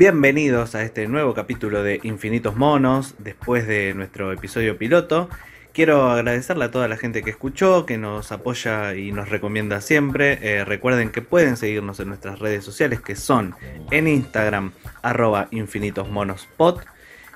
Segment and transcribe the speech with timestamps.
[0.00, 5.28] Bienvenidos a este nuevo capítulo de Infinitos Monos, después de nuestro episodio piloto.
[5.74, 10.38] Quiero agradecerle a toda la gente que escuchó, que nos apoya y nos recomienda siempre.
[10.40, 13.54] Eh, recuerden que pueden seguirnos en nuestras redes sociales que son
[13.90, 14.72] en Instagram
[15.02, 16.82] arroba infinitosmonospot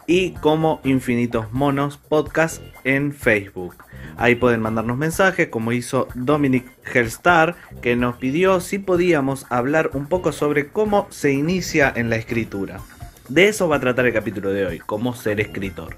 [0.07, 3.77] y como Infinitos Monos Podcast en Facebook.
[4.17, 10.07] Ahí pueden mandarnos mensajes como hizo Dominic Hellstar que nos pidió si podíamos hablar un
[10.07, 12.81] poco sobre cómo se inicia en la escritura.
[13.29, 15.97] De eso va a tratar el capítulo de hoy, cómo ser escritor.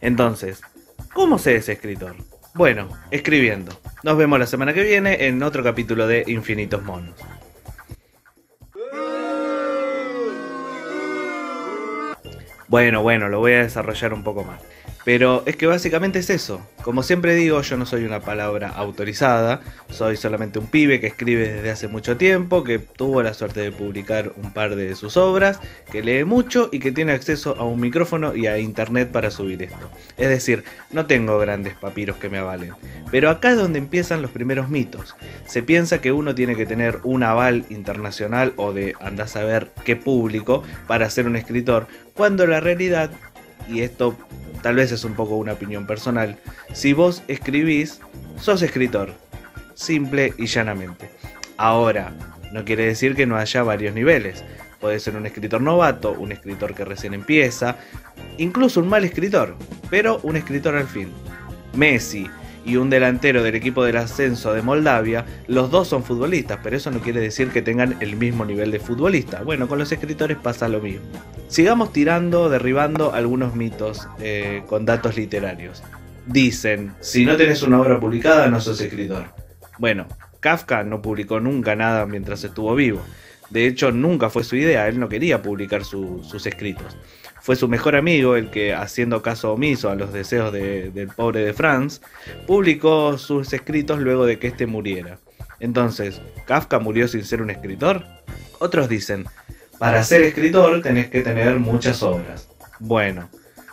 [0.00, 0.60] Entonces,
[1.14, 2.16] ¿cómo se es escritor?
[2.54, 3.72] Bueno, escribiendo.
[4.02, 7.14] Nos vemos la semana que viene en otro capítulo de Infinitos Monos.
[12.68, 14.60] Bueno, bueno, lo voy a desarrollar un poco más.
[15.08, 16.60] Pero es que básicamente es eso.
[16.82, 21.48] Como siempre digo, yo no soy una palabra autorizada, soy solamente un pibe que escribe
[21.48, 25.60] desde hace mucho tiempo, que tuvo la suerte de publicar un par de sus obras,
[25.90, 29.62] que lee mucho y que tiene acceso a un micrófono y a internet para subir
[29.62, 29.90] esto.
[30.18, 32.74] Es decir, no tengo grandes papiros que me avalen.
[33.10, 35.16] Pero acá es donde empiezan los primeros mitos.
[35.46, 39.70] Se piensa que uno tiene que tener un aval internacional o de andar a saber
[39.86, 41.86] qué público para ser un escritor,
[42.18, 43.12] cuando la realidad,
[43.68, 44.16] y esto
[44.62, 46.38] tal vez es un poco una opinión personal,
[46.72, 48.00] si vos escribís,
[48.40, 49.14] sos escritor,
[49.74, 51.10] simple y llanamente.
[51.56, 52.12] Ahora,
[52.52, 54.44] no quiere decir que no haya varios niveles.
[54.80, 57.76] Puede ser un escritor novato, un escritor que recién empieza,
[58.38, 59.56] incluso un mal escritor,
[59.90, 61.10] pero un escritor al fin.
[61.74, 62.28] Messi,
[62.68, 66.90] y un delantero del equipo del ascenso de Moldavia, los dos son futbolistas, pero eso
[66.90, 69.42] no quiere decir que tengan el mismo nivel de futbolista.
[69.42, 71.06] Bueno, con los escritores pasa lo mismo.
[71.48, 75.82] Sigamos tirando, derribando algunos mitos eh, con datos literarios.
[76.26, 79.24] Dicen, si no tenés una obra publicada no sos escritor.
[79.78, 80.06] Bueno,
[80.40, 83.00] Kafka no publicó nunca nada mientras estuvo vivo.
[83.48, 86.98] De hecho, nunca fue su idea, él no quería publicar sus escritos.
[87.48, 91.54] Fue su mejor amigo el que, haciendo caso omiso a los deseos del pobre de
[91.54, 92.02] Franz,
[92.46, 95.18] publicó sus escritos luego de que éste muriera.
[95.58, 98.04] Entonces, ¿Kafka murió sin ser un escritor?
[98.58, 99.24] Otros dicen,
[99.78, 102.50] para ser escritor tenés que tener muchas obras.
[102.80, 103.30] Bueno,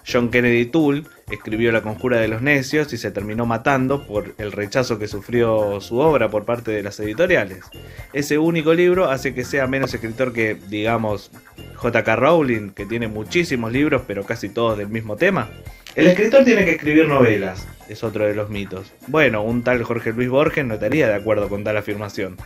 [0.10, 4.52] John Kennedy Toole escribió La Conjura de los Necios y se terminó matando por el
[4.52, 7.66] rechazo que sufrió su obra por parte de las editoriales.
[8.14, 11.32] Ese único libro hace que sea menos escritor que, digamos,
[11.76, 12.16] J.K.
[12.16, 15.50] Rowling, que tiene muchísimos libros pero casi todos del mismo tema.
[15.96, 18.92] El escritor tiene que escribir novelas, es otro de los mitos.
[19.08, 22.38] Bueno, un tal Jorge Luis Borges no estaría de acuerdo con tal afirmación.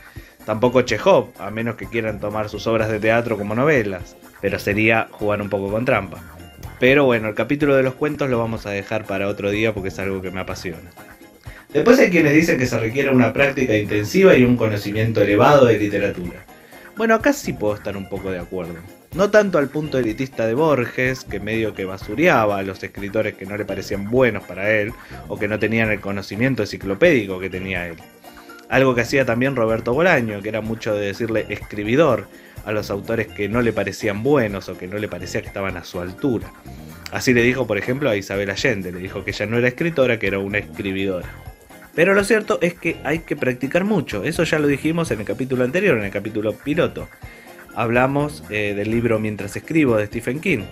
[0.45, 5.07] Tampoco Chekhov, a menos que quieran tomar sus obras de teatro como novelas, pero sería
[5.11, 6.38] jugar un poco con trampa.
[6.79, 9.89] Pero bueno, el capítulo de los cuentos lo vamos a dejar para otro día porque
[9.89, 10.89] es algo que me apasiona.
[11.73, 15.77] Después hay quienes dicen que se requiere una práctica intensiva y un conocimiento elevado de
[15.77, 16.45] literatura.
[16.95, 18.75] Bueno, acá sí puedo estar un poco de acuerdo.
[19.13, 23.45] No tanto al punto elitista de Borges, que medio que basureaba a los escritores que
[23.45, 24.93] no le parecían buenos para él,
[25.27, 27.95] o que no tenían el conocimiento enciclopédico que tenía él.
[28.69, 32.27] Algo que hacía también Roberto Bolaño, que era mucho de decirle escribidor,
[32.69, 35.75] a los autores que no le parecían buenos o que no le parecía que estaban
[35.77, 36.51] a su altura.
[37.11, 40.19] Así le dijo, por ejemplo, a Isabel Allende, le dijo que ella no era escritora,
[40.19, 41.27] que era una escribidora.
[41.95, 45.25] Pero lo cierto es que hay que practicar mucho, eso ya lo dijimos en el
[45.25, 47.09] capítulo anterior, en el capítulo piloto.
[47.75, 50.63] Hablamos eh, del libro Mientras escribo de Stephen King,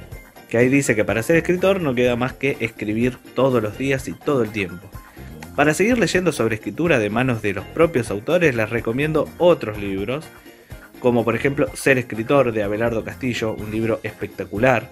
[0.49, 4.07] que ahí dice que para ser escritor no queda más que escribir todos los días
[4.07, 4.89] y todo el tiempo.
[5.55, 10.25] Para seguir leyendo sobre escritura de manos de los propios autores les recomiendo otros libros
[10.99, 14.89] como por ejemplo Ser escritor de Abelardo Castillo, un libro espectacular,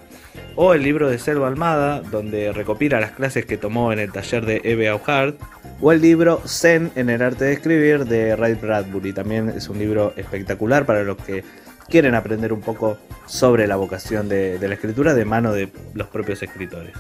[0.56, 4.46] o el libro de Selva Almada, donde recopila las clases que tomó en el taller
[4.46, 5.40] de Eve Auhart,
[5.82, 9.80] o el libro Zen en el arte de escribir de Ray Bradbury, también es un
[9.80, 11.44] libro espectacular para los que
[11.90, 16.08] quieren aprender un poco sobre la vocación de, de la escritura de mano de los
[16.08, 16.94] propios escritores.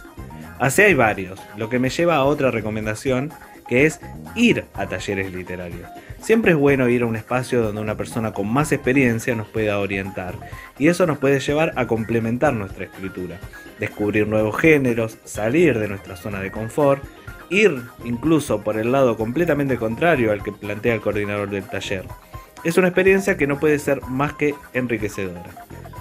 [0.59, 3.31] Así hay varios, lo que me lleva a otra recomendación
[3.67, 3.99] que es
[4.35, 5.89] ir a talleres literarios.
[6.25, 9.77] Siempre es bueno ir a un espacio donde una persona con más experiencia nos pueda
[9.77, 10.33] orientar
[10.79, 13.37] y eso nos puede llevar a complementar nuestra escritura,
[13.79, 17.03] descubrir nuevos géneros, salir de nuestra zona de confort,
[17.51, 22.05] ir incluso por el lado completamente contrario al que plantea el coordinador del taller.
[22.63, 25.51] Es una experiencia que no puede ser más que enriquecedora.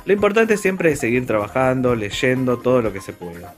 [0.06, 3.52] Lo importante siempre es seguir trabajando, leyendo todo lo que se pueda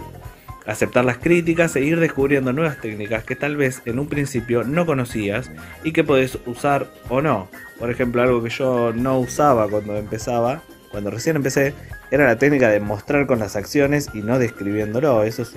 [0.67, 4.85] aceptar las críticas e ir descubriendo nuevas técnicas que tal vez en un principio no
[4.87, 5.51] conocías
[5.85, 7.49] y que podés usar o no.
[7.79, 11.75] Por ejemplo, algo que yo no usaba cuando empezaba, cuando recién empecé,
[12.11, 15.23] era la técnica de mostrar con las acciones y no describiéndolo.
[15.25, 15.55] Eso es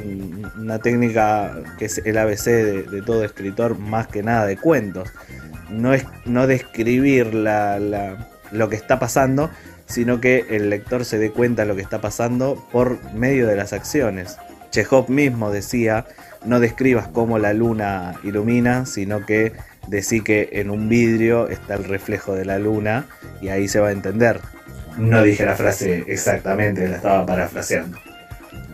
[0.57, 5.09] una técnica que es el ABC de, todo escritor más que nada de cuentos.
[5.69, 9.49] No es no describir lo que está pasando,
[9.85, 13.55] sino que el lector se dé cuenta de lo que está pasando por medio de
[13.55, 14.37] las acciones.
[14.71, 16.05] Chekhov mismo decía,
[16.45, 19.53] no describas cómo la luna ilumina, sino que
[19.87, 23.05] decí que en un vidrio está el reflejo de la luna
[23.41, 24.39] y ahí se va a entender.
[24.97, 27.97] No dije la frase exactamente, la estaba parafraseando.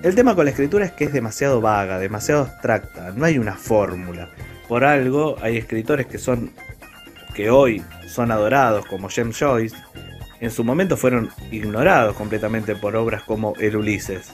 [0.03, 3.53] El tema con la escritura es que es demasiado vaga, demasiado abstracta, no hay una
[3.53, 4.30] fórmula.
[4.68, 6.51] Por algo hay escritores que son
[7.33, 9.75] que hoy son adorados como James Joyce,
[10.39, 14.31] en su momento fueron ignorados completamente por obras como El Ulises.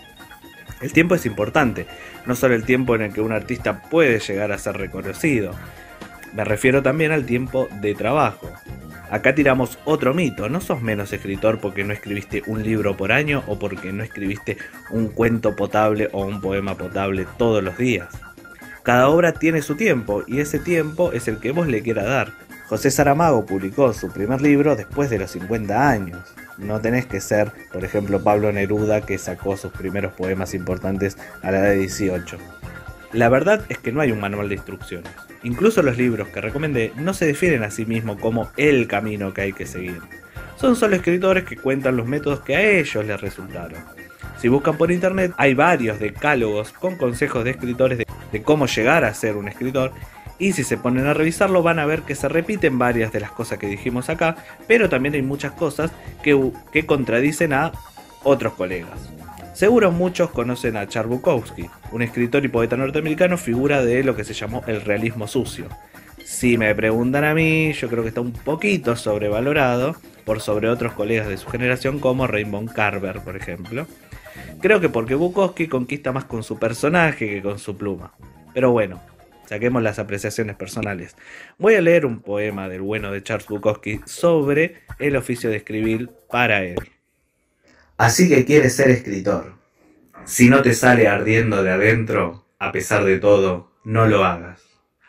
[0.82, 1.86] El tiempo es importante,
[2.26, 5.54] no solo el tiempo en el que un artista puede llegar a ser reconocido,
[6.34, 8.50] me refiero también al tiempo de trabajo.
[9.10, 13.44] Acá tiramos otro mito, no sos menos escritor porque no escribiste un libro por año
[13.48, 14.58] o porque no escribiste
[14.90, 18.08] un cuento potable o un poema potable todos los días.
[18.84, 22.32] Cada obra tiene su tiempo y ese tiempo es el que vos le quieras dar.
[22.68, 26.34] José Saramago publicó su primer libro después de los 50 años.
[26.62, 31.52] No tenés que ser, por ejemplo, Pablo Neruda que sacó sus primeros poemas importantes a
[31.52, 32.38] la edad de 18.
[33.14, 35.12] La verdad es que no hay un manual de instrucciones.
[35.44, 39.42] Incluso los libros que recomendé no se definen a sí mismos como el camino que
[39.42, 40.00] hay que seguir.
[40.56, 43.84] Son solo escritores que cuentan los métodos que a ellos les resultaron.
[44.40, 49.04] Si buscan por internet hay varios decálogos con consejos de escritores de, de cómo llegar
[49.04, 49.92] a ser un escritor
[50.42, 53.32] y si se ponen a revisarlo van a ver que se repiten varias de las
[53.32, 55.92] cosas que dijimos acá, pero también hay muchas cosas
[56.24, 57.72] que, contradicen a
[58.24, 59.12] otros colegas.
[59.54, 64.24] Seguro muchos conocen a Charles Bukowski, un escritor y poeta norteamericano, figura de lo que
[64.24, 65.68] se llamó el realismo sucio.
[66.26, 69.96] Si me preguntan a mí, yo creo que está un poquito sobrevalorado
[70.26, 73.86] por sobre otros colegas de su generación como Raymond Carver, por ejemplo.
[74.60, 78.14] Creo que porque Bukowski conquista más con su personaje que con su pluma.
[78.54, 79.00] Pero bueno,
[79.52, 81.18] saquemos las apreciaciones personales.
[81.58, 86.10] Voy a leer un poema del bueno de Charles Bukowski sobre el oficio de escribir
[86.30, 86.80] para él.
[87.98, 89.56] Así que quieres ser escritor.
[90.24, 94.62] Si no te sale ardiendo de adentro, a pesar de todo, no lo hagas.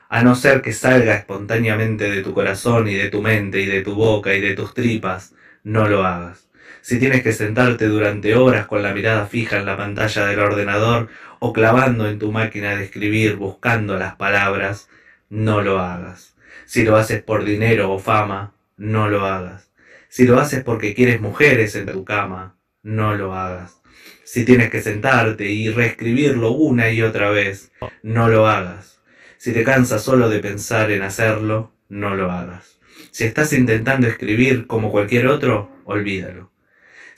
[0.08, 3.82] A no ser que salga espontáneamente de tu corazón y de tu mente y de
[3.82, 6.48] tu boca y de tus tripas, no lo hagas.
[6.80, 11.10] Si tienes que sentarte durante horas con la mirada fija en la pantalla del ordenador
[11.44, 14.88] o clavando en tu máquina de escribir buscando las palabras,
[15.28, 16.36] no lo hagas.
[16.66, 19.72] Si lo haces por dinero o fama, no lo hagas.
[20.08, 22.54] Si lo haces porque quieres mujeres en tu cama,
[22.84, 23.82] no lo hagas.
[24.22, 27.72] Si tienes que sentarte y reescribirlo una y otra vez,
[28.04, 29.00] no lo hagas.
[29.36, 32.78] Si te cansas solo de pensar en hacerlo, no lo hagas.
[33.10, 36.51] Si estás intentando escribir como cualquier otro, olvídalo.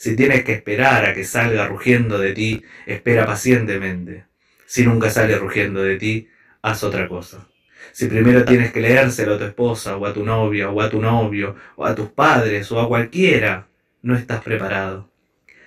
[0.05, 4.27] Si tienes que esperar a que salga rugiendo de ti, espera pacientemente.
[4.67, 6.29] Si nunca sale rugiendo de ti,
[6.61, 7.49] haz otra cosa.
[7.91, 11.01] Si primero tienes que leérselo a tu esposa, o a tu novia, o a tu
[11.01, 13.67] novio, o a tus padres, o a cualquiera,
[14.03, 15.11] no estás preparado.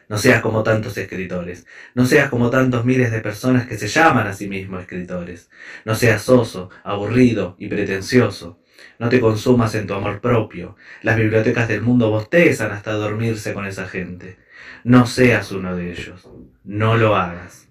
[0.08, 1.66] No seas como tantos escritores.
[1.96, 5.50] No seas como tantos miles de personas que se llaman a sí mismos escritores.
[5.84, 8.60] No seas soso, aburrido y pretencioso.
[9.00, 10.76] No te consumas en tu amor propio.
[11.02, 14.38] Las bibliotecas del mundo bostezan hasta dormirse con esa gente.
[14.84, 16.28] No seas uno de ellos.
[16.64, 17.68] No lo hagas.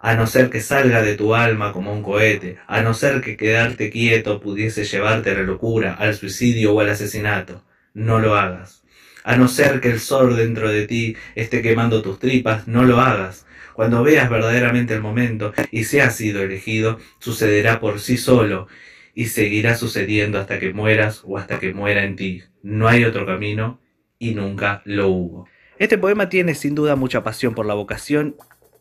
[0.00, 3.38] A no ser que salga de tu alma como un cohete, a no ser que
[3.38, 7.64] quedarte quieto pudiese llevarte a la locura, al suicidio o al asesinato.
[7.94, 8.82] No lo hagas.
[9.22, 13.00] A no ser que el sol dentro de ti esté quemando tus tripas, no lo
[13.00, 13.46] hagas.
[13.72, 18.68] Cuando veas verdaderamente el momento y seas sido elegido, sucederá por sí solo
[19.14, 22.42] y seguirá sucediendo hasta que mueras o hasta que muera en ti.
[22.62, 23.80] No hay otro camino
[24.18, 25.48] y nunca lo hubo.
[25.78, 28.36] Este poema tiene sin duda mucha pasión por la vocación,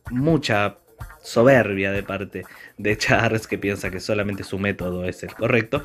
[0.10, 0.78] mucha
[1.24, 2.44] soberbia de parte
[2.78, 5.84] de Charles, que piensa que solamente su método es el correcto.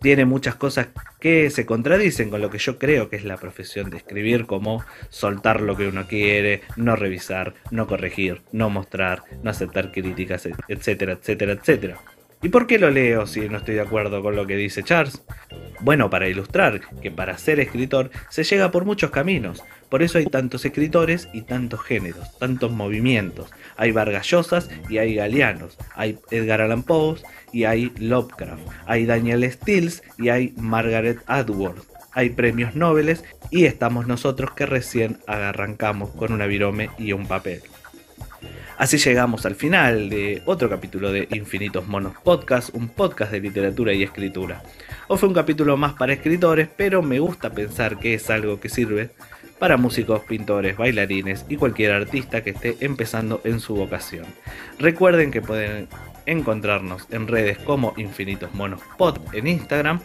[0.00, 3.88] Tiene muchas cosas que se contradicen con lo que yo creo que es la profesión
[3.88, 9.50] de escribir, como soltar lo que uno quiere, no revisar, no corregir, no mostrar, no
[9.50, 12.00] aceptar críticas, etcétera, etcétera, etcétera.
[12.44, 15.22] ¿Y por qué lo leo si no estoy de acuerdo con lo que dice Charles?
[15.80, 20.26] Bueno, para ilustrar que para ser escritor se llega por muchos caminos, por eso hay
[20.26, 23.50] tantos escritores y tantos géneros, tantos movimientos.
[23.78, 27.16] Hay Vargallosas y hay Galeanos, hay Edgar Allan Poe
[27.50, 31.78] y hay Lovecraft, hay Daniel Stills y hay Margaret Atwood.
[32.12, 33.18] Hay premios Nobel
[33.50, 37.62] y estamos nosotros que recién arrancamos con una virome y un papel.
[38.76, 43.92] Así llegamos al final de otro capítulo de Infinitos Monos Podcast, un podcast de literatura
[43.92, 44.64] y escritura.
[45.06, 48.68] Hoy fue un capítulo más para escritores, pero me gusta pensar que es algo que
[48.68, 49.10] sirve
[49.60, 54.26] para músicos, pintores, bailarines y cualquier artista que esté empezando en su vocación.
[54.80, 55.86] Recuerden que pueden
[56.26, 60.00] encontrarnos en redes como Infinitos Monos Pod en Instagram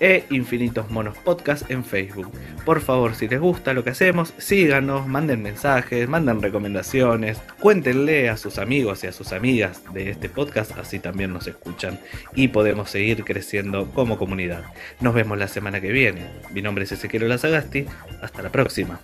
[0.00, 2.30] e Infinitos Monos Podcast en Facebook.
[2.64, 8.36] Por favor, si les gusta lo que hacemos, síganos, manden mensajes, manden recomendaciones, cuéntenle a
[8.36, 11.98] sus amigos y a sus amigas de este podcast, así también nos escuchan
[12.34, 14.64] y podemos seguir creciendo como comunidad.
[15.00, 16.26] Nos vemos la semana que viene.
[16.52, 17.86] Mi nombre es Ezequiel Lazagasti,
[18.20, 19.00] hasta la próxima.